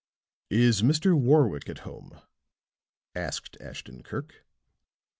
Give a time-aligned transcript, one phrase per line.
[0.49, 1.15] "Is Mr.
[1.15, 2.19] Warwick at home?"
[3.15, 4.47] asked Ashton Kirk.